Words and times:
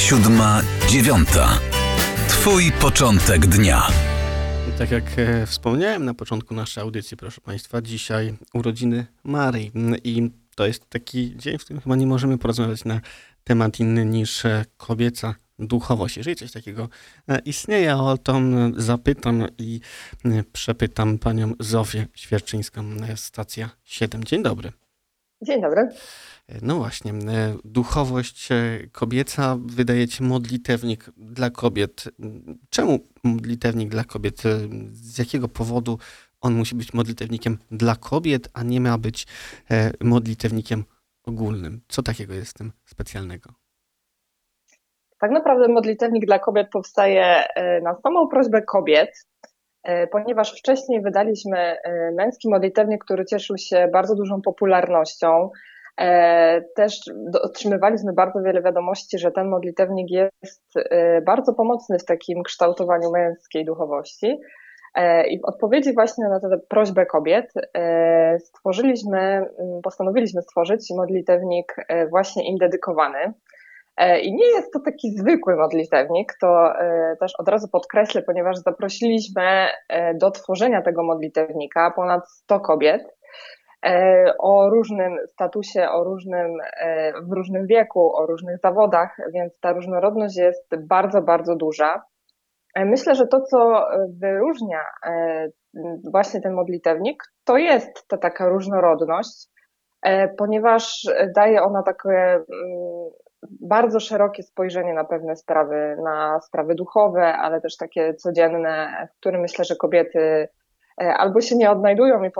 Siódma, 0.00 0.62
dziewiąta. 0.88 1.60
Twój 2.28 2.72
początek 2.72 3.46
dnia. 3.46 3.86
Tak 4.78 4.90
jak 4.90 5.04
e, 5.16 5.46
wspomniałem 5.46 6.04
na 6.04 6.14
początku 6.14 6.54
naszej 6.54 6.82
audycji, 6.82 7.16
proszę 7.16 7.40
Państwa, 7.40 7.82
dzisiaj 7.82 8.34
urodziny 8.54 9.06
Marii. 9.24 9.72
I 10.04 10.30
to 10.54 10.66
jest 10.66 10.88
taki 10.88 11.36
dzień, 11.36 11.58
w 11.58 11.64
którym 11.64 11.82
chyba 11.82 11.96
nie 11.96 12.06
możemy 12.06 12.38
porozmawiać 12.38 12.84
na 12.84 13.00
temat 13.44 13.80
inny 13.80 14.04
niż 14.04 14.44
e, 14.44 14.64
kobieca 14.76 15.34
duchowość. 15.58 16.16
Jeżeli 16.16 16.36
coś 16.36 16.52
takiego 16.52 16.88
e, 17.28 17.38
istnieje, 17.38 17.96
o 17.96 18.18
to 18.18 18.40
zapytam 18.76 19.46
i 19.58 19.80
przepytam 20.52 21.18
panią 21.18 21.52
Zofię 21.60 22.06
Świerczyńską, 22.14 22.84
stacja 23.16 23.70
7. 23.84 24.24
Dzień 24.24 24.42
dobry. 24.42 24.72
Dzień 25.42 25.62
dobry. 25.62 25.88
No 26.62 26.76
właśnie, 26.76 27.12
e, 27.12 27.16
duchowość 27.64 28.52
e, 28.52 28.56
kobieca, 28.92 29.56
wydajecie 29.66 30.24
modlitewnik 30.24 31.10
dla 31.16 31.50
kobiet. 31.50 32.04
Czemu 32.70 32.98
modlitewnik 33.24 33.88
dla 33.88 34.04
kobiet? 34.04 34.46
E, 34.46 34.58
z 34.92 35.18
jakiego 35.18 35.48
powodu 35.48 35.98
on 36.40 36.54
musi 36.54 36.74
być 36.74 36.94
modlitewnikiem 36.94 37.58
dla 37.70 37.96
kobiet, 37.96 38.48
a 38.54 38.62
nie 38.62 38.80
ma 38.80 38.98
być 38.98 39.26
modlitewnikiem 40.00 40.84
ogólnym? 41.24 41.80
Co 41.88 42.02
takiego 42.02 42.34
jest 42.34 42.50
w 42.50 42.58
tym 42.58 42.72
specjalnego? 42.84 43.50
Tak 45.20 45.30
naprawdę 45.30 45.68
modlitewnik 45.68 46.26
dla 46.26 46.38
kobiet 46.38 46.68
powstaje 46.72 47.44
na 47.82 47.96
samą 48.02 48.28
prośbę 48.28 48.62
kobiet, 48.62 49.26
ponieważ 50.12 50.58
wcześniej 50.58 51.02
wydaliśmy 51.02 51.76
męski 52.16 52.48
modlitewnik, 52.50 53.04
który 53.04 53.24
cieszył 53.24 53.58
się 53.58 53.88
bardzo 53.92 54.14
dużą 54.14 54.42
popularnością. 54.42 55.50
E, 56.00 56.62
też 56.76 57.00
otrzymywaliśmy 57.42 58.12
bardzo 58.12 58.42
wiele 58.42 58.62
wiadomości, 58.62 59.18
że 59.18 59.30
ten 59.30 59.48
modlitewnik 59.48 60.10
jest 60.10 60.76
e, 60.76 61.20
bardzo 61.22 61.54
pomocny 61.54 61.98
w 61.98 62.04
takim 62.04 62.42
kształtowaniu 62.42 63.10
męskiej 63.10 63.64
duchowości. 63.64 64.40
E, 64.94 65.28
I 65.28 65.40
w 65.40 65.44
odpowiedzi 65.44 65.94
właśnie 65.94 66.28
na 66.28 66.40
tę 66.40 66.48
prośbę 66.68 67.06
kobiet 67.06 67.52
stworzyliśmy, 68.38 69.46
postanowiliśmy 69.82 70.42
stworzyć 70.42 70.90
modlitewnik 70.96 71.76
właśnie 72.10 72.50
im 72.50 72.58
dedykowany. 72.58 73.32
I 74.22 74.34
nie 74.34 74.46
jest 74.46 74.72
to 74.72 74.80
taki 74.80 75.10
zwykły 75.10 75.56
modlitewnik, 75.56 76.32
to 76.40 76.72
też 77.20 77.32
od 77.38 77.48
razu 77.48 77.68
podkreślę, 77.68 78.22
ponieważ 78.22 78.56
zaprosiliśmy 78.56 79.66
do 80.14 80.30
tworzenia 80.30 80.82
tego 80.82 81.02
modlitewnika 81.02 81.90
ponad 81.96 82.30
100 82.30 82.60
kobiet. 82.60 83.02
E, 83.86 84.24
o 84.38 84.70
różnym 84.70 85.18
statusie, 85.26 85.88
o 85.90 86.04
różnym, 86.04 86.56
e, 86.80 87.12
w 87.22 87.32
różnym 87.32 87.66
wieku, 87.66 88.16
o 88.16 88.26
różnych 88.26 88.58
zawodach, 88.58 89.16
więc 89.34 89.60
ta 89.60 89.72
różnorodność 89.72 90.36
jest 90.36 90.86
bardzo, 90.86 91.22
bardzo 91.22 91.56
duża. 91.56 92.02
E, 92.74 92.84
myślę, 92.84 93.14
że 93.14 93.26
to, 93.26 93.40
co 93.40 93.86
wyróżnia 94.20 94.80
właśnie 96.12 96.40
ten 96.40 96.52
modlitewnik, 96.52 97.22
to 97.44 97.56
jest 97.56 98.08
ta 98.08 98.18
taka 98.18 98.48
różnorodność, 98.48 99.46
ponieważ 100.38 101.06
daje 101.36 101.62
ona 101.62 101.82
takie 101.82 102.08
mm, 102.08 102.44
bardzo 103.60 104.00
szerokie 104.00 104.42
spojrzenie 104.42 104.94
na 104.94 105.04
pewne 105.04 105.36
sprawy, 105.36 105.96
na 106.04 106.40
sprawy 106.40 106.74
duchowe, 106.74 107.36
ale 107.36 107.60
też 107.60 107.76
takie 107.76 108.14
codzienne, 108.14 109.08
w 109.14 109.20
którym 109.20 109.40
myślę, 109.40 109.64
że 109.64 109.76
kobiety 109.76 110.48
E, 111.00 111.14
albo 111.14 111.40
się 111.40 111.56
nie 111.56 111.70
odnajdują 111.70 112.24
i 112.24 112.30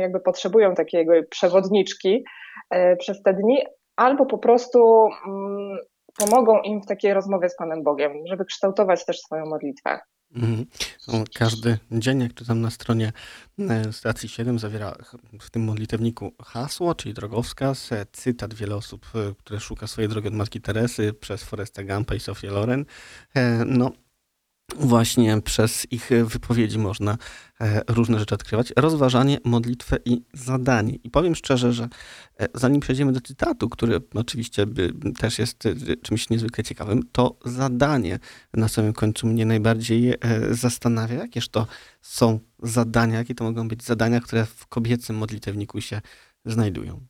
jakby 0.00 0.20
potrzebują 0.20 0.74
takiego 0.74 1.12
przewodniczki 1.30 2.24
e, 2.70 2.96
przez 2.96 3.22
te 3.22 3.34
dni, 3.34 3.58
albo 3.96 4.26
po 4.26 4.38
prostu 4.38 5.08
mm, 5.26 5.78
pomogą 6.18 6.60
im 6.60 6.80
w 6.80 6.86
takiej 6.86 7.14
rozmowie 7.14 7.48
z 7.48 7.56
Panem 7.56 7.82
Bogiem, 7.82 8.12
żeby 8.26 8.44
kształtować 8.44 9.04
też 9.04 9.20
swoją 9.20 9.46
modlitwę. 9.46 9.98
Mhm. 10.36 10.66
No, 11.08 11.24
każdy 11.34 11.78
dzień, 11.92 12.20
jak 12.20 12.32
tam 12.32 12.60
na 12.60 12.70
stronie 12.70 13.12
e, 13.58 13.92
stacji 13.92 14.28
7 14.28 14.58
zawiera 14.58 14.96
w 15.40 15.50
tym 15.50 15.64
modlitewniku 15.64 16.32
hasło, 16.44 16.94
czyli 16.94 17.14
drogowskaz, 17.14 17.90
cytat 18.12 18.54
wiele 18.54 18.76
osób, 18.76 19.06
które 19.38 19.60
szuka 19.60 19.86
swojej 19.86 20.08
drogi 20.08 20.28
od 20.28 20.34
Matki 20.34 20.60
Teresy 20.60 21.12
przez 21.12 21.44
Foresta 21.44 21.84
Gampa 21.84 22.14
i 22.14 22.20
Sofię 22.20 22.50
Loren. 22.50 22.84
No, 23.66 23.92
właśnie 24.74 25.42
przez 25.42 25.86
ich 25.92 26.10
wypowiedzi 26.24 26.78
można 26.78 27.18
e, 27.60 27.82
różne 27.88 28.18
rzeczy 28.18 28.34
odkrywać. 28.34 28.72
Rozważanie, 28.76 29.38
modlitwę 29.44 29.96
i 30.04 30.22
zadanie. 30.32 30.94
I 30.94 31.10
powiem 31.10 31.34
szczerze, 31.34 31.72
że 31.72 31.88
e, 32.40 32.48
zanim 32.54 32.80
przejdziemy 32.80 33.12
do 33.12 33.20
cytatu, 33.20 33.68
który 33.68 34.00
oczywiście 34.14 34.66
też 35.18 35.38
jest 35.38 35.66
e, 35.66 35.74
czymś 36.02 36.30
niezwykle 36.30 36.64
ciekawym, 36.64 37.02
to 37.12 37.36
zadanie 37.44 38.18
na 38.54 38.68
samym 38.68 38.92
końcu 38.92 39.26
mnie 39.26 39.46
najbardziej 39.46 40.14
zastanawia. 40.50 41.14
Jakież 41.14 41.48
to 41.48 41.66
są 42.02 42.38
zadania, 42.62 43.18
jakie 43.18 43.34
to 43.34 43.44
mogą 43.44 43.68
być 43.68 43.84
zadania, 43.84 44.20
które 44.20 44.46
w 44.46 44.66
kobiecym 44.66 45.16
modlitewniku 45.16 45.80
się 45.80 46.00
znajdują? 46.44 47.06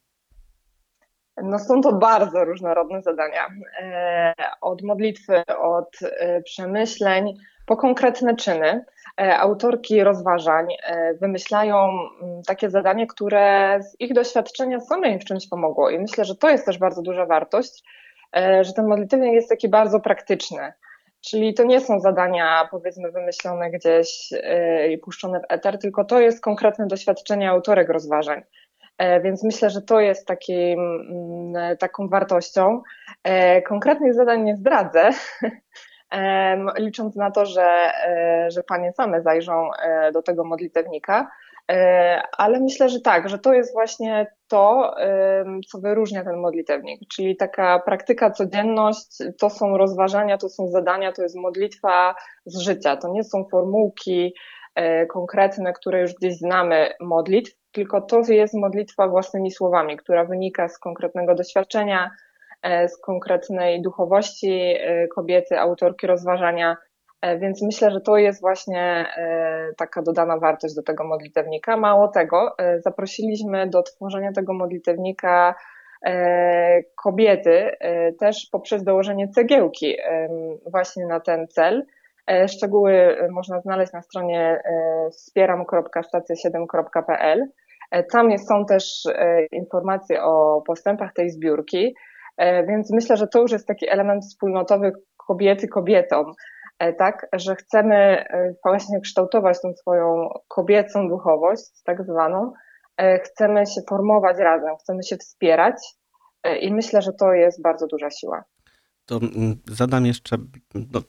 No 1.43 1.59
są 1.59 1.81
to 1.81 1.93
bardzo 1.93 2.45
różnorodne 2.45 3.03
zadania. 3.03 3.47
E, 3.81 4.35
od 4.61 4.83
modlitwy, 4.83 5.43
od 5.59 5.99
e, 6.03 6.43
przemyśleń 6.43 7.35
po 7.67 7.77
konkretne 7.77 8.37
czyny. 8.37 8.85
E, 9.21 9.39
autorki 9.39 10.05
rozważań 10.05 10.67
wymyślają 11.21 11.77
mm, 12.23 12.43
takie 12.47 12.71
zadanie, 12.71 13.07
które 13.07 13.79
z 13.83 14.01
ich 14.01 14.15
doświadczenia 14.15 14.81
same 14.81 15.09
im 15.09 15.21
w 15.21 15.25
czymś 15.25 15.49
pomogło. 15.49 15.91
I 15.91 15.99
myślę, 15.99 16.25
że 16.25 16.37
to 16.37 16.49
jest 16.49 16.67
też 16.67 16.79
bardzo 16.79 17.03
duża 17.03 17.27
wartość, 17.27 17.85
że 18.61 18.73
ten 18.73 18.87
modlitywnik 18.87 19.33
jest 19.33 19.49
taki 19.49 19.69
bardzo 19.69 20.01
praktyczny. 20.01 20.73
Czyli 21.21 21.55
to 21.55 21.65
nie 21.65 21.81
są 21.81 22.01
zadania, 22.01 22.69
powiedzmy, 22.71 23.11
wymyślone 23.11 23.71
gdzieś 23.71 24.31
i 24.91 24.99
puszczone 24.99 25.41
w 25.41 25.45
eter, 25.49 25.79
tylko 25.79 26.05
to 26.05 26.21
jest 26.21 26.41
konkretne 26.41 26.87
doświadczenie 26.87 27.51
autorek 27.51 27.89
rozważań. 27.89 28.43
E, 28.99 29.21
więc 29.21 29.45
myślę, 29.45 29.71
że 29.71 29.83
to 29.83 30.01
jest 30.01 30.27
takim, 30.27 30.81
mm, 30.81 31.77
taką 31.77 32.09
wartością. 32.09 32.83
E, 33.25 33.63
konkretnych 33.63 34.15
zadań 34.15 34.43
nie 34.43 34.57
zdradzę, 34.57 35.11
licząc 36.79 37.17
na 37.17 37.31
to, 37.31 37.47
że, 37.47 37.93
e, 38.07 38.47
że 38.51 38.63
panie 38.63 38.93
same 38.93 39.23
zajrzą 39.23 39.71
do 40.13 40.23
tego 40.23 40.45
modlitewnika. 40.45 41.31
Ale 42.39 42.61
myślę, 42.61 42.89
że 42.89 43.01
tak, 43.01 43.29
że 43.29 43.39
to 43.39 43.53
jest 43.53 43.73
właśnie 43.73 44.27
to, 44.49 44.95
co 45.69 45.79
wyróżnia 45.79 46.25
ten 46.25 46.37
modlitewnik, 46.37 47.01
czyli 47.15 47.37
taka 47.37 47.79
praktyka, 47.79 48.31
codzienność, 48.31 49.19
to 49.39 49.51
są 49.51 49.79
rozważania, 49.79 50.39
to 50.39 50.49
są 50.49 50.69
zadania, 50.69 51.13
to 51.13 51.23
jest 51.23 51.37
modlitwa 51.37 52.15
z 52.45 52.59
życia. 52.59 52.97
To 52.97 53.09
nie 53.09 53.25
są 53.25 53.45
formułki 53.51 54.35
konkretne, 55.09 55.73
które 55.73 56.01
już 56.01 56.15
gdzieś 56.15 56.39
znamy 56.39 56.91
modlitw, 57.01 57.53
tylko 57.77 58.01
to 58.01 58.21
jest 58.29 58.55
modlitwa 58.55 59.09
własnymi 59.09 59.51
słowami, 59.51 59.97
która 59.97 60.25
wynika 60.25 60.69
z 60.69 60.79
konkretnego 60.79 61.35
doświadczenia, 61.35 62.11
e, 62.63 62.89
z 62.89 63.01
konkretnej 63.01 63.83
duchowości 63.83 64.75
e, 64.79 65.09
kobiety, 65.09 65.59
autorki 65.59 66.07
rozważania. 66.07 66.77
E, 67.23 67.39
więc 67.39 67.63
myślę, 67.63 67.91
że 67.91 68.01
to 68.01 68.17
jest 68.17 68.41
właśnie 68.41 69.07
taka 69.79 70.03
dodana 70.03 70.39
wartość 70.39 70.75
do 70.75 70.83
tego 70.83 71.05
modlitewnika. 71.05 71.77
Mało 71.77 72.09
tego, 72.09 72.57
zaprosiliśmy 72.79 73.67
do 73.67 73.83
tworzenia 73.83 74.33
tego 74.33 74.53
modlitewnika 74.53 75.55
kobiety 77.03 77.71
też 78.21 78.49
poprzez 78.53 78.85
dołożenie 78.85 79.29
cegiełki 79.29 79.97
właśnie 80.71 81.07
na 81.07 81.21
ten 81.21 81.49
cel. 81.49 81.87
Szczegóły 82.47 83.17
można 83.31 83.61
znaleźć 83.61 83.93
na 83.93 84.03
stronie 84.03 84.63
wspieram.stacja7.pl. 85.11 87.47
E, 87.91 88.05
tam 88.05 88.31
jest, 88.31 88.49
są 88.49 88.67
też 88.67 89.07
e, 89.07 89.47
informacje 89.47 90.23
o 90.23 90.63
postępach 90.67 91.13
tej 91.13 91.31
zbiórki, 91.31 91.95
e, 92.37 92.67
więc 92.67 92.93
myślę, 92.93 93.17
że 93.17 93.27
to 93.27 93.41
już 93.41 93.53
jest 93.53 93.67
taki 93.67 93.91
element 93.91 94.25
wspólnotowy 94.25 94.93
kobiety 95.17 95.69
kobietom, 95.69 96.33
tak, 96.99 97.27
że 97.33 97.55
chcemy 97.55 98.25
właśnie 98.65 99.01
kształtować 99.01 99.63
tą 99.63 99.73
swoją 99.73 100.29
kobiecą 100.49 101.09
duchowość, 101.09 101.63
tak 101.85 102.05
zwaną, 102.05 102.53
chcemy 103.25 103.67
się 103.67 103.81
formować 103.89 104.39
razem, 104.39 104.77
chcemy 104.81 105.03
się 105.03 105.17
wspierać 105.17 105.75
i 106.61 106.75
myślę, 106.75 107.03
że 107.03 107.13
to 107.13 107.33
jest 107.33 107.63
bardzo 107.63 107.87
duża 107.87 108.11
siła. 108.11 108.45
To 109.07 109.17
mm, 109.17 109.57
zadam 109.67 110.07
jeszcze 110.07 110.37
no, 110.75 111.01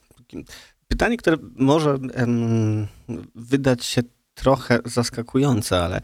pytanie, 0.87 1.17
które 1.17 1.37
może 1.55 1.97
um, 2.17 2.87
wydać 3.35 3.85
się 3.85 4.01
trochę 4.33 4.79
zaskakujące, 4.85 5.83
ale 5.83 6.01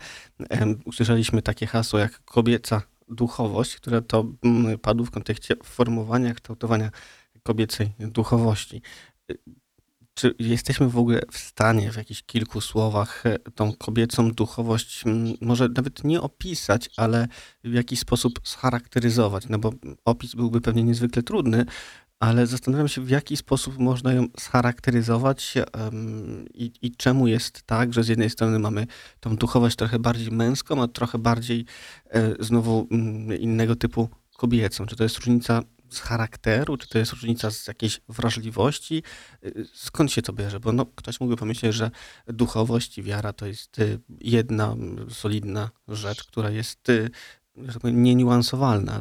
usłyszeliśmy 0.86 1.42
takie 1.42 1.68
hasło 1.68 2.00
jak 2.00 2.24
kobieca 2.26 2.82
duchowość, 3.10 3.76
które 3.76 4.02
to 4.02 4.26
mm, 4.44 4.80
padło 4.80 5.06
w 5.06 5.12
kontekście 5.12 5.56
formowania, 5.64 6.34
kształtowania 6.34 6.92
kobiecej 7.44 7.92
duchowości. 8.00 8.82
Czy 10.14 10.36
jesteśmy 10.40 10.90
w 10.90 10.98
ogóle 10.98 11.22
w 11.32 11.38
stanie 11.38 11.92
w 11.92 11.96
jakichś 11.96 12.24
kilku 12.24 12.62
słowach 12.62 13.26
e, 13.26 13.40
tą 13.40 13.74
kobiecą 13.74 14.32
duchowość 14.32 15.04
może 15.42 15.70
nawet 15.70 16.04
nie 16.04 16.22
opisać, 16.22 16.90
ale 16.98 17.28
w 17.64 17.74
jakiś 17.74 18.00
sposób 18.00 18.40
scharakteryzować? 18.44 19.50
No 19.50 19.60
bo 19.60 19.72
opis 20.06 20.36
byłby 20.36 20.62
pewnie 20.62 20.84
niezwykle 20.84 21.24
trudny, 21.24 21.66
ale 22.24 22.48
zastanawiam 22.48 22.88
się, 22.88 23.02
w 23.02 23.10
jaki 23.10 23.38
sposób 23.38 23.78
można 23.78 24.14
ją 24.14 24.28
scharakteryzować 24.40 25.54
i, 26.54 26.72
i, 26.82 26.92
czemu 26.96 27.28
jest 27.28 27.64
tak, 27.64 27.94
że 27.94 28.04
z 28.04 28.08
jednej 28.08 28.30
strony 28.30 28.60
mamy 28.60 28.88
tą 29.20 29.36
duchowość 29.36 29.76
trochę 29.76 30.00
bardziej 30.00 30.32
męską, 30.32 30.84
a 30.84 30.88
trochę 30.88 31.18
bardziej 31.18 31.66
e, 32.10 32.36
znowu 32.40 32.88
mm, 32.92 33.40
innego 33.40 33.76
typu 33.76 34.10
kobiecą. 34.38 34.86
Czy 34.86 34.96
to 34.96 35.04
jest 35.04 35.18
różnica 35.18 35.62
z 35.90 36.00
charakteru, 36.00 36.78
czy 36.78 36.90
to 36.90 36.98
jest 36.98 37.12
różnica 37.12 37.52
z 37.52 37.68
jakiejś 37.68 38.02
wrażliwości? 38.10 39.04
Y, 39.46 39.66
skąd 39.74 40.12
się 40.12 40.22
to 40.22 40.34
bierze? 40.34 40.60
Bo 40.60 40.72
no, 40.72 40.86
ktoś 40.86 41.20
mógłby 41.20 41.38
pomyśleć, 41.38 41.76
że 41.76 41.92
duchowość 42.28 42.98
i 42.98 43.04
wiara 43.04 43.34
to 43.34 43.46
jest 43.46 43.80
y, 43.80 44.00
jedna 44.20 44.76
solidna 45.10 45.70
rzecz, 45.88 46.24
która 46.24 46.50
jest 46.50 46.90
y, 46.90 47.10
że 47.58 47.74
tak 47.74 47.82
powiem. 47.82 48.04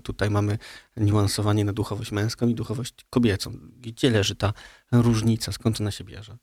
Tutaj 0.02 0.30
mamy 0.30 0.58
niuansowanie 0.96 1.64
na 1.64 1.72
duchowość 1.72 2.12
męską 2.12 2.46
i 2.48 2.54
duchowość 2.54 2.94
kobiecą. 3.10 3.50
Gdzie 3.80 4.10
leży 4.10 4.36
ta 4.36 4.52
różnica? 4.92 5.52
Skąd 5.52 5.80
ona 5.80 5.90
się 5.90 6.04
bierze? 6.04 6.36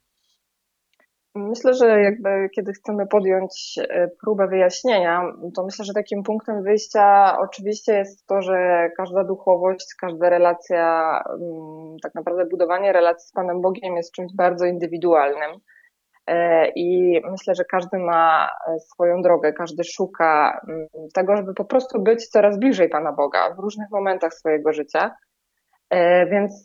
Myślę, 1.34 1.74
że 1.74 2.00
jakby 2.00 2.48
kiedy 2.54 2.72
chcemy 2.72 3.06
podjąć 3.06 3.78
e, 3.78 4.08
próbę 4.20 4.48
wyjaśnienia, 4.48 5.22
to 5.54 5.64
myślę, 5.64 5.84
że 5.84 5.92
takim 5.92 6.22
punktem 6.22 6.62
wyjścia 6.62 7.38
oczywiście 7.38 7.94
jest 7.94 8.26
to, 8.26 8.42
że 8.42 8.90
każda 8.96 9.24
duchowość, 9.24 9.94
każda 10.00 10.30
relacja, 10.30 11.22
mm, 11.28 11.96
tak 12.02 12.14
naprawdę 12.14 12.46
budowanie 12.46 12.92
relacji 12.92 13.28
z 13.28 13.32
Panem 13.32 13.60
Bogiem 13.60 13.96
jest 13.96 14.12
czymś 14.12 14.34
bardzo 14.34 14.66
indywidualnym. 14.66 15.50
E, 16.26 16.68
I 16.76 17.20
myślę, 17.30 17.54
że 17.54 17.64
każdy 17.64 17.98
ma 17.98 18.50
e, 18.68 18.78
swoją 18.78 19.22
drogę, 19.22 19.52
każdy 19.52 19.84
szuka 19.84 20.60
mm, 20.68 20.86
tego, 21.14 21.36
żeby 21.36 21.54
po 21.54 21.64
prostu 21.64 22.02
być 22.02 22.28
coraz 22.28 22.58
bliżej 22.58 22.88
Pana 22.88 23.12
Boga 23.12 23.54
w 23.54 23.58
różnych 23.58 23.90
momentach 23.90 24.34
swojego 24.34 24.72
życia. 24.72 25.10
E, 25.90 26.26
więc 26.26 26.64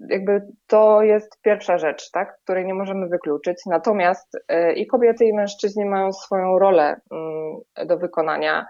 jakby 0.00 0.42
to 0.66 1.02
jest 1.02 1.42
pierwsza 1.42 1.78
rzecz, 1.78 2.10
tak, 2.10 2.38
której 2.44 2.66
nie 2.66 2.74
możemy 2.74 3.08
wykluczyć. 3.08 3.62
Natomiast 3.66 4.36
i 4.76 4.86
kobiety, 4.86 5.24
i 5.24 5.34
mężczyźni 5.34 5.84
mają 5.84 6.12
swoją 6.12 6.58
rolę 6.58 7.00
mm, 7.12 7.88
do 7.88 7.98
wykonania 7.98 8.66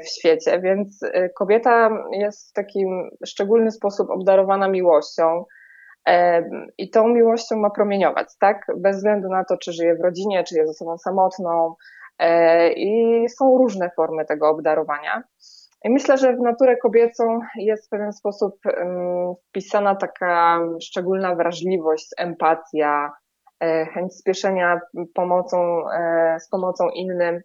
w 0.00 0.08
świecie, 0.08 0.60
więc 0.60 1.00
kobieta 1.38 1.90
jest 2.12 2.50
w 2.50 2.52
takim 2.52 3.10
szczególny 3.26 3.70
sposób 3.70 4.10
obdarowana 4.10 4.68
miłością 4.68 5.44
i 6.78 6.90
tą 6.90 7.08
miłością 7.08 7.56
ma 7.56 7.70
promieniować, 7.70 8.28
tak? 8.40 8.66
Bez 8.76 8.96
względu 8.96 9.28
na 9.28 9.44
to, 9.44 9.56
czy 9.56 9.72
żyje 9.72 9.94
w 9.94 10.04
rodzinie, 10.04 10.44
czy 10.44 10.54
jest 10.54 10.70
osobą 10.70 10.98
samotną. 10.98 11.74
E, 12.18 12.72
I 12.72 13.24
są 13.28 13.58
różne 13.58 13.90
formy 13.96 14.24
tego 14.24 14.48
obdarowania. 14.48 15.22
I 15.84 15.90
myślę, 15.90 16.18
że 16.18 16.36
w 16.36 16.40
naturę 16.40 16.76
kobiecą 16.76 17.40
jest 17.56 17.86
w 17.86 17.88
pewien 17.88 18.12
sposób 18.12 18.54
wpisana 19.48 19.94
taka 19.94 20.60
szczególna 20.82 21.34
wrażliwość, 21.34 22.08
empatia, 22.18 23.12
e, 23.60 23.86
chęć 23.86 24.14
spieszenia 24.14 24.80
pomocą, 25.14 25.90
e, 25.90 26.36
z 26.40 26.48
pomocą 26.48 26.88
innym. 26.88 27.40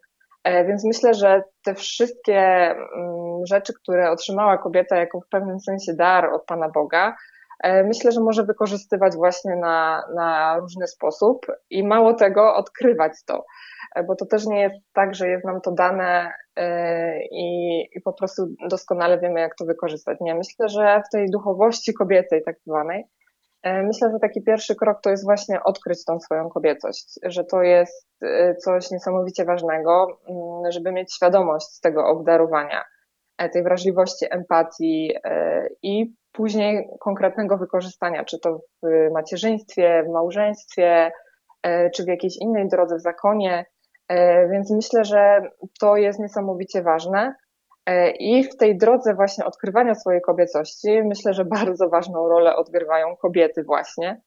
Więc 0.67 0.85
myślę, 0.85 1.13
że 1.13 1.44
te 1.63 1.75
wszystkie 1.75 2.75
rzeczy, 3.44 3.73
które 3.73 4.11
otrzymała 4.11 4.57
kobieta 4.57 4.95
jako 4.95 5.19
w 5.21 5.29
pewnym 5.29 5.59
sensie 5.59 5.94
dar 5.94 6.25
od 6.25 6.45
Pana 6.45 6.69
Boga, 6.69 7.15
myślę, 7.63 8.11
że 8.11 8.21
może 8.21 8.44
wykorzystywać 8.44 9.15
właśnie 9.15 9.56
na, 9.56 10.03
na 10.15 10.57
różny 10.59 10.88
sposób 10.88 11.45
i 11.69 11.88
mało 11.88 12.13
tego, 12.13 12.56
odkrywać 12.56 13.13
to, 13.25 13.45
e, 13.95 14.03
bo 14.03 14.15
to 14.15 14.25
też 14.25 14.45
nie 14.45 14.61
jest 14.61 14.75
tak, 14.94 15.15
że 15.15 15.29
jest 15.29 15.45
nam 15.45 15.61
to 15.61 15.71
dane 15.71 16.31
e, 16.56 17.23
i, 17.31 17.79
i 17.95 18.01
po 18.01 18.13
prostu 18.13 18.47
doskonale 18.69 19.19
wiemy, 19.19 19.39
jak 19.39 19.56
to 19.56 19.65
wykorzystać. 19.65 20.17
Nie, 20.21 20.35
myślę, 20.35 20.69
że 20.69 21.01
w 21.07 21.11
tej 21.11 21.29
duchowości 21.29 21.94
kobiecej, 21.94 22.44
tak 22.45 22.56
zwanej, 22.65 23.06
Myślę, 23.63 24.11
że 24.11 24.19
taki 24.19 24.44
pierwszy 24.44 24.75
krok 24.75 25.01
to 25.01 25.09
jest 25.09 25.23
właśnie 25.23 25.63
odkryć 25.63 26.06
tą 26.06 26.19
swoją 26.19 26.50
kobiecość, 26.50 27.19
że 27.23 27.44
to 27.44 27.61
jest 27.61 28.07
coś 28.63 28.91
niesamowicie 28.91 29.45
ważnego, 29.45 30.07
mm, 30.29 30.71
żeby 30.71 30.91
mieć 30.91 31.15
świadomość 31.15 31.79
tego 31.81 32.07
obdarowania, 32.07 32.83
tej 33.53 33.63
wrażliwości, 33.63 34.25
empatii 34.29 35.13
i 35.83 36.13
później 36.31 36.89
konkretnego 36.99 37.57
wykorzystania, 37.57 38.25
czy 38.25 38.39
to 38.39 38.59
w 38.83 39.11
macierzyństwie, 39.13 40.03
w 40.07 40.11
małżeństwie, 40.11 41.11
e, 41.63 41.89
czy 41.89 42.03
w 42.03 42.07
jakiejś 42.07 42.37
innej 42.41 42.67
drodze 42.67 42.95
w 42.95 43.01
zakonie. 43.01 43.65
E, 44.07 44.47
więc 44.49 44.71
myślę, 44.71 45.05
że 45.05 45.41
to 45.79 45.95
jest 45.95 46.19
niesamowicie 46.19 46.81
ważne. 46.81 47.35
E, 47.85 48.11
I 48.11 48.43
w 48.43 48.57
tej 48.57 48.77
drodze 48.77 49.13
właśnie 49.13 49.45
odkrywania 49.45 49.95
swojej 49.95 50.21
kobiecości, 50.21 51.03
myślę, 51.03 51.33
że 51.33 51.45
bardzo 51.45 51.89
ważną 51.89 52.27
rolę 52.27 52.55
odgrywają 52.55 53.15
kobiety 53.15 53.63
właśnie. 53.63 54.21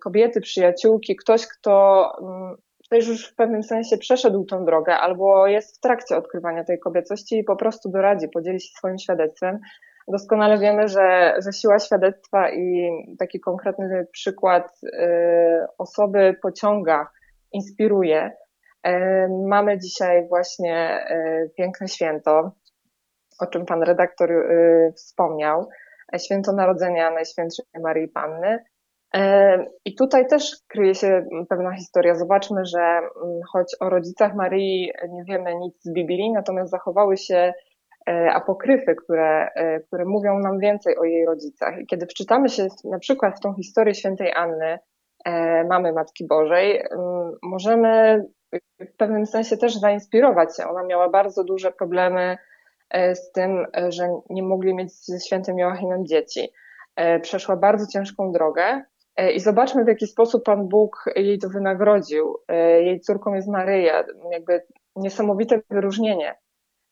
Kobiety, 0.00 0.40
przyjaciółki, 0.40 1.16
ktoś, 1.16 1.46
kto 1.46 2.04
też 2.90 3.08
już 3.08 3.28
w 3.28 3.34
pewnym 3.34 3.62
sensie 3.62 3.98
przeszedł 3.98 4.44
tą 4.44 4.64
drogę 4.64 4.96
albo 4.96 5.46
jest 5.46 5.76
w 5.76 5.80
trakcie 5.80 6.16
odkrywania 6.16 6.64
tej 6.64 6.78
kobiecości 6.78 7.38
i 7.38 7.44
po 7.44 7.56
prostu 7.56 7.90
doradzi, 7.90 8.28
podzieli 8.28 8.60
się 8.60 8.68
swoim 8.76 8.98
świadectwem, 8.98 9.58
Doskonale 10.10 10.58
wiemy, 10.58 10.88
że, 10.88 11.34
że 11.44 11.52
siła 11.52 11.78
świadectwa 11.78 12.50
i 12.50 12.90
taki 13.18 13.40
konkretny 13.40 14.06
przykład 14.12 14.80
y, 14.84 14.88
osoby 15.78 16.36
pociąga, 16.42 17.10
inspiruje. 17.52 18.30
Y, 18.86 18.90
mamy 19.48 19.78
dzisiaj 19.78 20.28
właśnie 20.28 21.06
y, 21.10 21.50
piękne 21.56 21.88
święto, 21.88 22.52
o 23.40 23.46
czym 23.46 23.66
pan 23.66 23.82
redaktor 23.82 24.30
wspomniał, 24.96 25.68
święto 26.18 26.52
Narodzenia 26.52 27.10
Najświętszej 27.10 27.64
Marii 27.82 28.08
Panny. 28.08 28.64
I 29.84 29.94
tutaj 29.94 30.26
też 30.26 30.56
kryje 30.68 30.94
się 30.94 31.24
pewna 31.48 31.76
historia. 31.76 32.14
Zobaczmy, 32.14 32.64
że 32.64 32.80
mm, 32.80 33.40
choć 33.52 33.76
o 33.80 33.90
rodzicach 33.90 34.34
Marii 34.34 34.92
nie 35.08 35.24
wiemy 35.24 35.54
nic 35.54 35.82
z 35.82 35.92
Biblii, 35.92 36.32
natomiast 36.32 36.70
zachowały 36.70 37.16
się 37.16 37.52
apokryfy, 38.06 38.94
które, 38.94 39.48
e, 39.54 39.80
które 39.80 40.04
mówią 40.04 40.38
nam 40.38 40.58
więcej 40.58 40.98
o 40.98 41.04
jej 41.04 41.26
rodzicach. 41.26 41.78
I 41.80 41.86
kiedy 41.86 42.06
wczytamy 42.06 42.48
się 42.48 42.66
na 42.84 42.98
przykład 42.98 43.36
w 43.36 43.40
tą 43.40 43.54
historię 43.54 43.94
świętej 43.94 44.32
Anny, 44.32 44.78
e, 45.24 45.64
mamy 45.64 45.92
Matki 45.92 46.26
Bożej, 46.26 46.82
możemy 47.42 48.24
w 48.80 48.96
pewnym 48.96 49.26
sensie 49.26 49.56
też 49.56 49.76
zainspirować 49.76 50.56
się. 50.56 50.64
Ona 50.68 50.82
miała 50.82 51.08
bardzo 51.08 51.44
duże 51.44 51.72
problemy 51.72 52.38
z 53.14 53.32
tym, 53.32 53.66
że 53.88 54.08
nie 54.30 54.42
mogli 54.42 54.74
mieć 54.74 54.92
ze 54.92 55.20
świętym 55.20 55.58
Joachimem 55.58 56.06
dzieci. 56.06 56.52
Przeszła 57.22 57.56
bardzo 57.56 57.86
ciężką 57.86 58.32
drogę 58.32 58.82
i 59.34 59.40
zobaczmy, 59.40 59.84
w 59.84 59.88
jaki 59.88 60.06
sposób 60.06 60.44
Pan 60.44 60.68
Bóg 60.68 61.04
jej 61.16 61.38
to 61.38 61.48
wynagrodził. 61.48 62.36
Jej 62.80 63.00
córką 63.00 63.34
jest 63.34 63.48
Maryja, 63.48 64.04
jakby 64.32 64.62
niesamowite 64.96 65.60
wyróżnienie. 65.70 66.34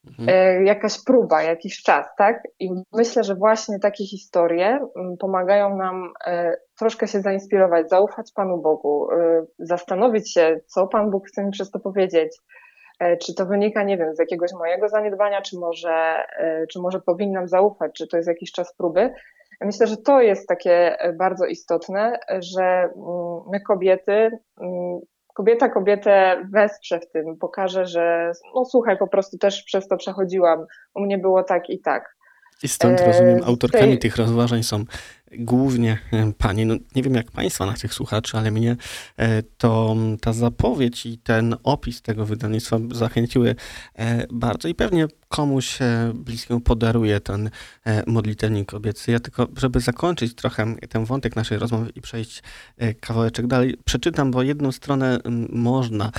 Mhm. 0.09 0.29
E, 0.29 0.65
jakaś 0.65 1.05
próba, 1.05 1.43
jakiś 1.43 1.83
czas, 1.83 2.07
tak? 2.19 2.43
I 2.61 2.71
myślę, 2.93 3.25
że 3.25 3.35
właśnie 3.35 3.79
takie 3.79 4.05
historie 4.07 4.67
mm, 4.97 5.17
pomagają 5.17 5.77
nam 5.77 6.13
e, 6.27 6.57
troszkę 6.79 7.09
się 7.09 7.21
zainspirować, 7.21 7.91
zaufać 7.91 8.33
Panu 8.35 8.59
Bogu, 8.59 9.09
e, 9.13 9.47
zastanowić 9.59 10.33
się, 10.33 10.61
co 10.67 10.87
Pan 10.87 11.11
Bóg 11.11 11.29
chce 11.29 11.45
mi 11.45 11.51
przez 11.51 11.71
to 11.71 11.79
powiedzieć. 11.81 12.39
Czy 13.21 13.35
to 13.35 13.47
wynika, 13.47 13.83
nie 13.83 13.99
wiem, 13.99 14.15
z 14.15 14.19
jakiegoś 14.19 14.53
mojego 14.53 14.89
zaniedbania, 14.89 15.43
czy 15.43 15.59
może, 15.59 16.25
czy 16.73 16.79
może 16.79 17.01
powinnam 17.01 17.49
zaufać, 17.49 17.93
czy 17.95 18.07
to 18.07 18.17
jest 18.17 18.29
jakiś 18.29 18.53
czas 18.53 18.75
próby. 18.75 19.13
Myślę, 19.61 19.87
że 19.87 19.97
to 19.97 20.21
jest 20.21 20.49
takie 20.49 20.97
bardzo 21.19 21.47
istotne, 21.47 22.19
że 22.39 22.65
mm, 22.65 23.41
my 23.53 23.61
kobiety 23.61 24.31
mm, 24.61 25.01
kobieta 25.39 25.69
kobietę 25.69 26.45
wesprze 26.53 27.01
w 27.01 27.11
tym, 27.13 27.37
pokaże, 27.37 27.87
że 27.87 28.33
no 28.55 28.65
słuchaj, 28.65 28.99
po 28.99 29.09
prostu 29.09 29.39
też 29.39 29.63
przez 29.63 29.89
to 29.89 29.97
przechodziłam, 29.97 30.67
u 30.95 31.01
mnie 31.01 31.19
było 31.19 31.43
tak 31.43 31.71
i 31.71 31.81
tak. 31.81 32.17
I 32.63 32.69
stąd 32.69 33.01
rozumiem, 33.01 33.41
autorkami 33.45 33.89
tej... 33.89 33.99
tych 33.99 34.17
rozważań 34.17 34.63
są 34.63 34.85
głównie 35.39 35.99
e, 36.13 36.33
panie, 36.39 36.67
no 36.67 36.75
nie 36.95 37.03
wiem 37.03 37.15
jak 37.15 37.31
państwa 37.31 37.67
naszych 37.67 37.95
słuchaczy, 37.95 38.37
ale 38.37 38.51
mnie 38.51 38.77
e, 39.17 39.43
to 39.43 39.97
ta 40.21 40.33
zapowiedź 40.33 41.07
i 41.07 41.19
ten 41.19 41.57
opis 41.65 42.03
tego 42.03 42.25
wydawnictwa 42.25 42.77
zachęciły 42.93 43.55
e, 43.99 44.27
bardzo 44.33 44.69
i 44.69 44.75
pewnie 44.75 45.07
komuś 45.29 45.79
bliskiemu 46.15 46.61
podaruje 46.61 47.21
ten 47.21 47.51
modlitewnik 48.07 48.69
kobiecy. 48.69 49.13
Ja 49.13 49.21
tylko, 49.21 49.49
żeby 49.57 49.81
zakończyć 49.81 50.35
trochę 50.35 50.75
ten 50.89 51.05
wątek 51.05 51.37
naszej 51.37 51.59
rozmowy 51.59 51.91
i 51.95 52.01
przejść 52.01 52.43
kawałeczek 53.01 53.47
dalej, 53.47 53.77
przeczytam, 53.85 54.31
bo 54.31 54.43
jedną 54.43 54.73
stronę 54.73 55.19
można 55.49 56.13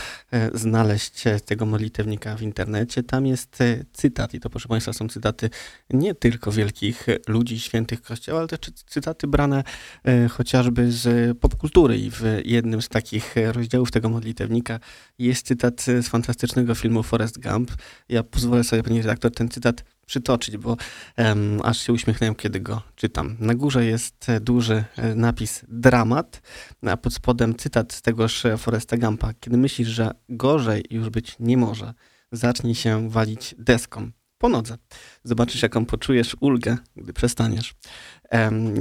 znaleźć 0.54 1.24
tego 1.46 1.66
modlitewnika 1.66 2.36
w 2.36 2.42
internecie. 2.42 3.04
Tam 3.04 3.26
jest 3.26 3.58
cytat 3.94 4.34
i 4.34 4.40
to 4.40 4.50
proszę 4.50 4.68
Państwa 4.68 4.94
są 4.94 5.10
cytaty 5.10 5.50
nie 5.90 6.16
tylko 6.16 6.52
wielkich 6.52 7.08
ludzi, 7.28 7.60
świętych 7.60 8.02
kościoła, 8.02 8.40
ale 8.40 8.48
też 8.48 8.60
cytaty 8.88 9.28
brane 9.28 9.64
e, 10.04 10.28
chociażby 10.28 10.92
z 10.92 11.38
popkultury 11.38 11.98
i 11.98 12.12
w 12.12 12.22
jednym 12.46 12.82
z 12.82 12.90
takich 12.90 13.36
rozdziałów 13.54 13.92
tego 13.92 14.10
modlitewnika 14.10 14.80
jest 15.20 15.48
cytat 15.48 15.82
z 15.82 16.08
fantastycznego 16.08 16.76
filmu 16.76 17.04
Forrest 17.04 17.40
Gump. 17.40 17.72
Ja 18.10 18.24
pozwolę 18.24 18.64
sobie, 18.64 18.84
panie 18.84 18.99
redaktor, 19.02 19.32
ten 19.32 19.50
cytat 19.50 19.84
przytoczyć, 20.06 20.58
bo 20.58 20.78
em, 21.16 21.60
aż 21.64 21.80
się 21.80 21.94
uśmiechnąłem, 21.94 22.36
kiedy 22.36 22.60
go 22.60 22.82
czytam. 22.96 23.38
Na 23.40 23.56
górze 23.56 23.86
jest 23.86 24.30
e, 24.30 24.40
duży 24.40 24.84
e, 24.98 25.16
napis 25.16 25.66
dramat, 25.68 26.42
a 26.88 26.98
pod 26.98 27.14
spodem 27.14 27.56
cytat 27.56 27.94
z 27.94 28.02
tegoż 28.02 28.46
e, 28.46 28.58
Foresta 28.58 28.98
Gampa. 28.98 29.34
Kiedy 29.40 29.58
myślisz, 29.58 29.88
że 29.88 30.12
gorzej 30.30 30.86
już 30.90 31.10
być 31.10 31.36
nie 31.40 31.58
może, 31.58 31.94
zacznij 32.32 32.76
się 32.76 33.10
walić 33.10 33.56
deską 33.58 34.12
po 34.40 34.50
nodze. 34.50 34.78
Zobaczysz, 35.24 35.62
jaką 35.62 35.86
poczujesz 35.86 36.36
ulgę, 36.40 36.78
gdy 36.96 37.14
przestaniesz. 37.14 37.76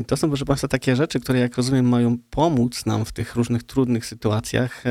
To 0.06 0.16
są, 0.16 0.28
proszę 0.28 0.44
Państwa, 0.44 0.68
takie 0.68 0.96
rzeczy, 0.96 1.20
które, 1.20 1.38
jak 1.38 1.56
rozumiem, 1.56 1.88
mają 1.88 2.16
pomóc 2.30 2.86
nam 2.86 3.04
w 3.04 3.12
tych 3.12 3.36
różnych 3.36 3.62
trudnych 3.62 4.06
sytuacjach 4.06 4.84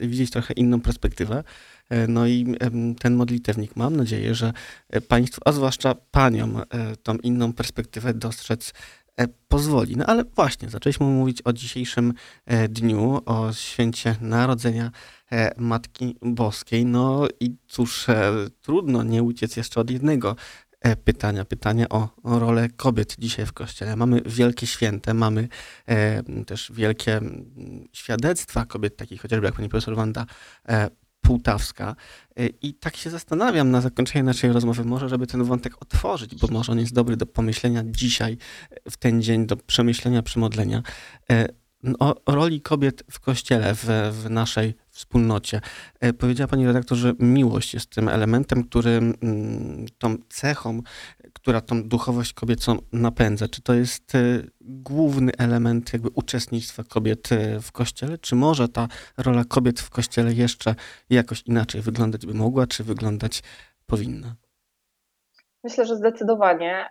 widzieć 0.00 0.30
trochę 0.30 0.54
inną 0.54 0.80
perspektywę. 0.80 1.44
E, 1.90 2.06
No 2.06 2.26
i 2.26 2.54
ten 3.00 3.14
modlitewnik, 3.14 3.76
mam 3.76 3.96
nadzieję, 3.96 4.34
że 4.34 4.52
e, 4.90 5.00
Państwu, 5.00 5.40
a 5.44 5.52
zwłaszcza 5.52 5.94
Paniom, 5.94 6.56
e, 6.56 6.96
tą 6.96 7.16
inną 7.16 7.52
perspektywę 7.52 8.14
dostrzec 8.14 8.72
pozwoli. 9.48 9.96
No 9.96 10.06
ale 10.06 10.24
właśnie, 10.24 10.68
zaczęliśmy 10.70 11.06
mówić 11.06 11.42
o 11.44 11.52
dzisiejszym 11.52 12.14
dniu, 12.68 13.20
o 13.26 13.52
święcie 13.52 14.16
Narodzenia 14.20 14.90
Matki 15.56 16.16
Boskiej. 16.22 16.86
No 16.86 17.28
i 17.40 17.56
cóż, 17.68 18.08
e, 18.08 18.32
trudno 18.62 19.02
nie 19.02 19.22
uciec 19.22 19.56
jeszcze 19.56 19.80
od 19.80 19.90
jednego 19.90 20.36
e, 20.80 20.96
pytania, 20.96 21.44
pytania 21.44 21.88
o, 21.88 22.08
rolę 22.24 22.68
kobiet 22.68 23.16
dzisiaj 23.18 23.46
w 23.46 23.52
Kościele. 23.52 23.96
Mamy 23.96 24.22
wielkie 24.26 24.66
święte, 24.66 25.14
mamy 25.14 25.48
e, 25.86 26.22
też 26.44 26.72
wielkie 26.74 27.20
świadectwa 27.92 28.64
kobiet, 28.64 28.96
takich 28.96 29.22
chociażby 29.22 29.46
jak 29.46 29.54
pani 29.54 29.68
profesor 29.68 29.96
Wanda 29.96 30.26
e, 30.68 30.90
Półtawska. 31.20 31.96
E, 32.36 32.46
I 32.46 32.74
tak 32.74 32.96
się 32.96 33.10
zastanawiam 33.10 33.70
na 33.70 33.80
zakończenie 33.80 34.22
naszej 34.22 34.52
rozmowy, 34.52 34.84
może 34.84 35.08
żeby 35.08 35.26
ten 35.26 35.44
wątek 35.44 35.82
otworzyć, 35.82 36.34
bo 36.34 36.48
może 36.48 36.72
on 36.72 36.78
jest 36.78 36.94
dobry 36.94 37.16
do 37.16 37.26
pomyślenia 37.26 37.82
dzisiaj, 37.86 38.36
e, 38.70 38.90
w 38.90 38.96
ten 38.96 39.22
dzień, 39.22 39.46
do 39.46 39.56
przemyślenia, 39.56 40.22
przemodlenia. 40.22 40.82
E, 41.30 41.60
O, 41.98 42.24
o 42.24 42.34
roli 42.34 42.60
kobiet 42.60 43.04
w 43.10 43.20
Kościele, 43.20 43.74
w, 43.74 43.84
w 44.12 44.30
naszej 44.30 44.74
wspólnocie. 45.00 45.60
E, 46.00 46.12
Powiedziała 46.12 46.48
pani 46.48 46.66
redaktor, 46.66 46.98
że 46.98 47.12
miłość 47.18 47.74
jest 47.74 47.90
tym 47.90 48.08
elementem, 48.08 48.64
który, 48.64 48.90
mm, 48.90 49.86
tą 49.98 50.16
cechą, 50.28 50.82
która 51.32 51.60
tą 51.60 51.88
duchowość 51.88 52.32
kobiecą 52.32 52.76
napędza. 52.92 53.48
Czy 53.48 53.62
to 53.62 53.74
jest 53.74 54.14
e, 54.14 54.18
główny 54.60 55.32
element 55.38 55.92
jakby 55.92 56.08
uczestnictwa 56.14 56.82
kobiet 56.84 57.32
e, 57.32 57.60
w 57.60 57.72
Kościele? 57.72 58.18
Czy 58.18 58.36
może 58.36 58.68
ta 58.68 58.88
rola 59.18 59.44
kobiet 59.44 59.80
w 59.80 59.90
Kościele 59.90 60.32
jeszcze 60.32 60.74
jakoś 61.10 61.42
inaczej 61.46 61.80
wyglądać 61.80 62.26
by 62.26 62.34
mogła, 62.34 62.66
czy 62.66 62.84
wyglądać 62.84 63.42
powinna? 63.86 64.34
Myślę, 65.64 65.86
że 65.86 65.96
zdecydowanie, 65.96 66.90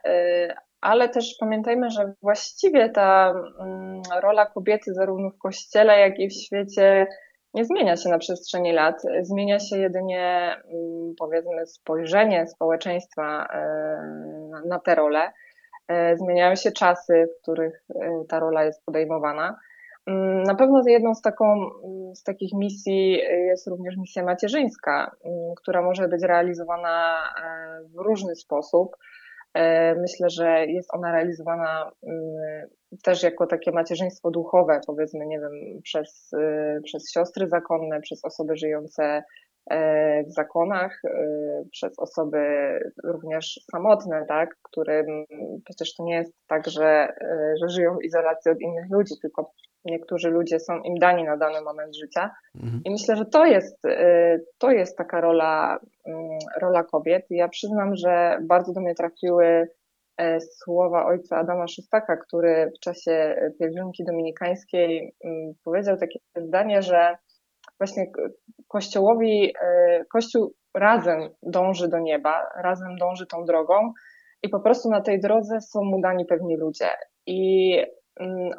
ale 0.81 1.09
też 1.09 1.35
pamiętajmy, 1.39 1.89
że 1.89 2.13
właściwie 2.21 2.89
ta 2.89 3.33
mm, 3.59 4.01
rola 4.21 4.45
kobiety 4.45 4.93
zarówno 4.93 5.29
w 5.29 5.37
kościele, 5.37 5.99
jak 5.99 6.19
i 6.19 6.29
w 6.29 6.33
świecie 6.33 7.07
nie 7.53 7.65
zmienia 7.65 7.97
się 7.97 8.09
na 8.09 8.17
przestrzeni 8.17 8.71
lat. 8.73 9.01
Zmienia 9.21 9.59
się 9.59 9.77
jedynie, 9.77 10.55
mm, 10.65 11.13
powiedzmy, 11.19 11.65
spojrzenie 11.67 12.47
społeczeństwa 12.47 13.45
y, 14.63 14.67
na- 14.67 14.79
tę 14.79 14.95
rolę. 14.95 15.31
Y, 15.91 16.17
Zmieniają 16.17 16.55
się 16.55 16.71
czasy, 16.71 17.27
w 17.37 17.41
których 17.41 17.83
y, 17.91 17.95
ta 18.29 18.39
rola 18.39 18.63
jest 18.63 18.85
podejmowana. 18.85 19.59
Mm, 20.07 20.43
Na 20.43 20.55
pewno 20.55 20.81
jedną 20.87 21.15
z, 21.15 21.21
taką, 21.21 21.45
mm, 21.53 22.15
z 22.15 22.23
takich 22.23 22.53
misji 22.53 23.11
jest 23.47 23.67
również 23.67 23.97
misja 23.97 24.23
macierzyńska, 24.23 25.15
która 25.57 25.81
może 25.81 26.07
być 26.07 26.23
realizowana 26.23 27.17
e, 27.43 27.83
w 27.83 27.95
różny 27.95 28.35
sposób. 28.35 28.95
E, 29.53 29.95
Myślę, 29.95 30.29
że 30.29 30.65
jest 30.65 30.93
ona 30.93 31.11
realizowana 31.11 31.91
mm, 32.03 32.67
też 33.03 33.23
jako 33.23 33.47
takie 33.47 33.71
macierzyństwo 33.71 34.31
duchowe, 34.31 34.79
powiedzmy, 34.87 35.25
nie 35.25 35.39
wiem, 35.39 35.81
przez, 35.83 36.33
y, 36.33 36.81
przez 36.83 37.11
siostry 37.11 37.47
zakonne, 37.47 38.01
przez 38.01 38.25
osoby 38.25 38.57
żyjące 38.57 39.23
e, 39.71 40.23
w 40.23 40.31
zakonach, 40.31 41.01
przez 41.71 41.99
osoby 41.99 42.39
również 43.03 43.59
samotne, 43.71 44.25
tak, 44.27 44.55
którym 44.63 45.05
przecież 45.65 45.95
to 45.95 46.03
nie 46.03 46.15
jest 46.15 46.33
tak, 46.47 46.67
że, 46.67 47.13
że 47.61 47.69
żyją 47.69 47.97
w 47.97 48.03
izolacji 48.03 48.51
od 48.51 48.61
innych 48.61 48.85
ludzi, 48.91 49.13
tylko 49.21 49.51
niektórzy 49.85 50.29
ludzie 50.29 50.59
są 50.59 50.81
im 50.81 50.95
dani 50.95 51.23
na 51.23 51.37
dany 51.37 51.61
moment 51.61 51.97
życia. 51.97 52.31
Mhm. 52.55 52.81
I 52.85 52.91
myślę, 52.91 53.15
że 53.15 53.25
to 53.25 53.45
jest, 53.45 53.85
y, 53.85 54.45
to 54.57 54.71
jest 54.71 54.97
taka 54.97 55.21
rola, 55.21 55.79
mm, 56.05 56.37
rola 56.61 56.83
kobiet. 56.83 57.25
Ja 57.29 57.47
przyznam, 57.47 57.95
że 57.95 58.37
bardzo 58.41 58.73
do 58.73 58.81
mnie 58.81 58.95
trafiły 58.95 59.67
e, 60.17 60.39
słowa 60.41 61.05
ojca 61.05 61.37
Adama 61.37 61.67
Szustaka, 61.67 62.17
który 62.17 62.71
w 62.77 62.79
czasie 62.79 63.35
pielgrzymki 63.59 64.03
dominikańskiej 64.05 65.13
mm, 65.25 65.53
powiedział 65.63 65.97
takie 65.97 66.19
zdanie, 66.35 66.81
że 66.81 67.17
właśnie 67.79 68.05
Kościołowi, 68.67 69.53
e, 69.61 70.05
Kościół 70.05 70.53
razem 70.77 71.29
dąży 71.43 71.87
do 71.87 71.99
nieba, 71.99 72.49
razem 72.63 72.95
dąży 72.97 73.27
tą 73.27 73.45
drogą 73.45 73.93
i 74.43 74.49
po 74.49 74.59
prostu 74.59 74.89
na 74.89 75.01
tej 75.01 75.19
drodze 75.19 75.61
są 75.61 75.83
mu 75.83 76.01
dani 76.01 76.25
pewni 76.25 76.57
ludzie. 76.57 76.89
I 77.25 77.71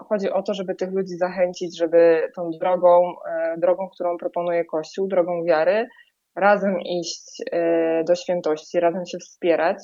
chodzi 0.09 0.31
o 0.31 0.43
to, 0.43 0.55
żeby 0.55 0.75
tych 0.75 0.93
ludzi 0.93 1.17
zachęcić, 1.17 1.79
żeby 1.79 2.31
tą 2.37 2.51
drogą, 2.51 3.15
e, 3.29 3.59
drogą, 3.59 3.89
którą 3.89 4.19
proponuje 4.19 4.65
Kościół, 4.65 5.09
drogą 5.09 5.45
wiary, 5.45 5.89
razem 6.37 6.81
iść 6.81 7.43
e, 7.53 8.05
do 8.05 8.15
świętości, 8.15 8.81
razem 8.81 9.07
się 9.07 9.19
wspierać. 9.19 9.77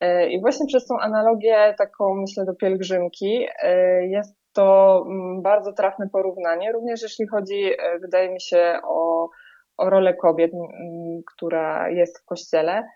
E, 0.00 0.28
I 0.28 0.40
właśnie 0.40 0.66
przez 0.66 0.86
tą 0.86 0.98
analogię, 0.98 1.74
taką 1.78 2.14
myślę 2.14 2.44
do 2.44 2.54
pielgrzymki, 2.54 3.46
jest 4.00 4.38
to 4.52 5.04
mm, 5.06 5.42
bardzo 5.42 5.72
trafne 5.72 6.08
porównanie, 6.12 6.72
również 6.72 7.02
jeśli 7.02 7.26
chodzi, 7.26 7.70
wydaje 8.00 8.30
mi 8.30 8.40
się, 8.40 8.78
o, 8.84 9.28
o 9.76 9.90
rolę 9.90 10.14
kobiet, 10.14 10.52
mm, 10.54 11.22
która 11.34 11.90
jest 11.90 12.18
w 12.18 12.24
kościele, 12.24 12.88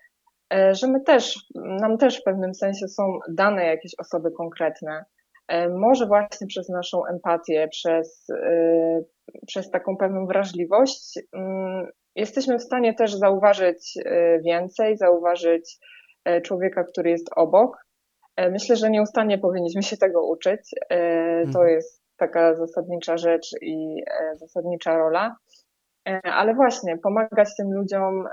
że 0.73 0.87
my 0.87 1.01
też, 1.01 1.39
nam 1.55 1.99
też 1.99 2.21
w 2.21 2.25
pewnym 2.25 2.55
sensie 2.55 2.89
są 2.89 3.19
dane 3.29 3.67
jakieś 3.67 3.93
osoby 3.99 4.31
konkretne. 4.31 5.05
E, 5.49 5.69
Może 5.69 6.07
właśnie 6.07 6.47
przez 6.47 6.69
naszą 6.69 7.07
empatię, 7.07 7.69
przez, 7.69 8.31
e, 8.31 9.01
przez 9.47 9.71
taką 9.71 9.97
pewną 9.97 10.27
wrażliwość, 10.27 11.19
mm, 11.33 11.87
jesteśmy 12.17 12.59
w 12.59 12.63
stanie 12.63 12.95
też 12.95 13.15
zauważyć 13.15 13.95
e, 14.05 14.39
więcej, 14.41 14.97
zauważyć 14.97 15.79
człowieka, 16.45 16.85
który 16.85 17.11
jest 17.11 17.31
obok. 17.37 17.77
Myślę, 18.39 18.77
że 18.77 18.91
nieustannie 18.91 19.39
powinniśmy 19.39 19.83
się 19.83 19.97
tego 19.97 20.27
uczyć. 20.27 20.61
To 20.89 20.95
Mhm. 21.49 21.69
jest 21.69 22.03
taka 22.17 22.55
zasadnicza 22.55 23.17
rzecz 23.17 23.49
i 23.63 24.03
zasadnicza 24.37 24.97
rola. 24.97 25.37
Ale 26.23 26.55
właśnie, 26.55 26.99
pomagać 26.99 27.49
tym 27.57 27.73
ludziom, 27.73 28.25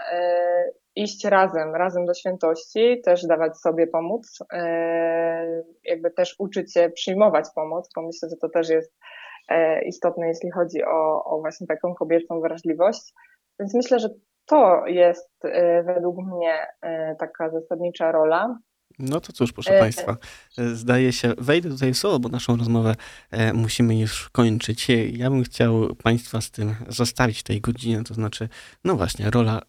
iść 0.96 1.26
razem, 1.26 1.76
razem 1.76 2.06
do 2.06 2.14
świętości, 2.14 3.02
też 3.06 3.26
dawać 3.26 3.58
sobie 3.58 3.88
pomóc, 3.88 4.40
e, 4.54 5.64
jakby 5.84 6.12
też 6.12 6.36
uczyć 6.40 6.74
się 6.74 6.90
przyjmować 6.90 7.46
pomoc, 7.56 7.90
bo 7.96 8.02
myślę, 8.02 8.30
że 8.30 8.36
to 8.36 8.50
też 8.50 8.70
jest 8.70 8.94
e, 9.50 9.82
istotne, 9.86 10.28
jeśli 10.28 10.52
chodzi 10.52 10.84
o, 10.84 11.24
o 11.24 11.40
właśnie 11.40 11.68
taką 11.68 11.96
kobiecą 11.96 12.42
wrażliwość. 12.42 13.14
Więc 13.60 13.76
myślę, 13.76 14.00
że 14.00 14.10
to 14.46 14.86
jest 14.86 15.46
e, 15.46 15.84
według 15.84 16.18
mnie 16.18 16.68
taka 17.20 17.50
zasadnicza 17.50 18.12
rola. 18.12 18.60
No 19.00 19.20
to 19.22 19.34
cóż, 19.34 19.52
proszę 19.52 19.78
E, 19.78 19.80
Państwa, 19.80 20.18
zdaje 20.74 21.14
się, 21.14 21.34
wejdę 21.38 21.70
tutaj 21.70 21.94
w 21.94 21.98
słowo, 21.98 22.20
bo 22.20 22.30
naszą 22.30 22.58
rozmowę 22.58 22.96
e, 23.32 23.54
musimy 23.54 24.00
już 24.00 24.30
kończyć. 24.30 24.88
Ja 25.12 25.30
bym 25.30 25.44
chciał 25.44 25.96
Państwa 25.96 26.42
z 26.42 26.52
tym 26.52 26.76
zostawić 26.88 27.40
w 27.40 27.44
tej 27.44 27.62
godzinie, 27.62 28.04
to 28.04 28.14
znaczy, 28.14 28.50
no 28.84 28.96
właśnie, 28.96 29.30
rola 29.30 29.62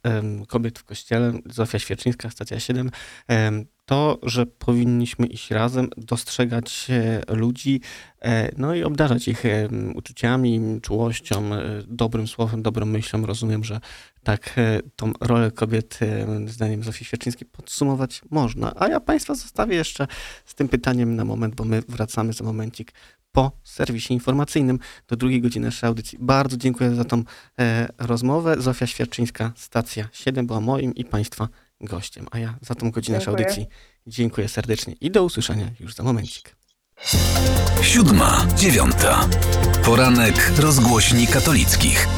kobiet 0.48 0.78
w 0.78 0.84
kościele, 0.84 1.32
Zofia 1.46 1.78
Świerczyńska, 1.78 2.30
stacja 2.30 2.60
7, 2.60 2.90
em, 3.28 3.66
to, 3.90 4.18
że 4.22 4.46
powinniśmy 4.46 5.26
iść 5.26 5.50
razem, 5.50 5.88
dostrzegać 5.96 6.86
e, 6.90 7.34
ludzi, 7.34 7.80
e, 8.22 8.52
no 8.56 8.74
i 8.74 8.82
obdarzać 8.82 9.28
ich 9.28 9.46
em, 9.46 9.96
uczuciami, 9.96 10.80
czułością, 10.82 11.54
e, 11.54 11.82
dobrym 11.86 12.28
słowem, 12.28 12.62
dobrą 12.62 12.86
myślą. 12.86 13.26
Rozumiem, 13.26 13.64
że 13.64 13.80
tak 14.22 14.58
e, 14.58 14.80
tą 14.96 15.12
rolę 15.20 15.50
kobiet, 15.50 15.98
e, 16.02 16.26
zdaniem 16.48 16.82
Zofii 16.82 17.04
Świerczyńskiej, 17.04 17.48
podsumować 17.52 18.22
można. 18.30 18.72
A 18.76 18.88
ja 18.88 19.00
Państwa 19.00 19.34
zostawię 19.34 19.76
jeszcze 19.76 20.06
z 20.44 20.54
tym 20.54 20.68
pytaniem 20.68 21.16
na 21.16 21.24
moment, 21.24 21.54
bo 21.54 21.64
my 21.64 21.82
wracamy 21.88 22.32
za 22.32 22.44
momencik 22.44 22.92
po 23.32 23.52
serwisie 23.64 24.14
informacyjnym 24.14 24.78
do 25.08 25.16
drugiej 25.16 25.40
godziny 25.40 25.66
naszej 25.66 25.88
audycji. 25.88 26.18
Bardzo 26.20 26.56
dziękuję 26.56 26.94
za 26.94 27.04
tą 27.04 27.22
e, 27.60 27.88
rozmowę. 27.98 28.56
Zofia 28.58 28.86
Świerczyńska, 28.86 29.52
stacja 29.56 30.08
7 30.12 30.46
była 30.46 30.60
moim 30.60 30.94
i 30.94 31.04
Państwa 31.04 31.48
gościem, 31.80 32.26
a 32.30 32.38
ja 32.38 32.58
za 32.62 32.74
tą 32.74 32.90
godzinę 32.90 33.18
Dziękuję. 33.18 33.44
audycji 33.44 33.66
dziękuję 34.06 34.48
serdecznie 34.48 34.94
i 35.00 35.10
do 35.10 35.24
usłyszenia 35.24 35.70
już 35.80 35.94
za 35.94 36.02
momencik. 36.02 36.56
Siódma, 37.82 38.46
dziewiąta. 38.56 39.28
Poranek 39.84 40.52
rozgłośni 40.58 41.26
katolickich. 41.26 42.08